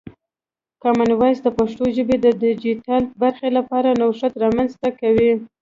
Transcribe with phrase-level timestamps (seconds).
[0.83, 5.31] کامن وایس د پښتو ژبې د ډیجیټل برخې لپاره نوښت رامنځته کوي.